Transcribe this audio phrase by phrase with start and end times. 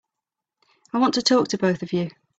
[0.93, 2.09] I want to talk to both of you.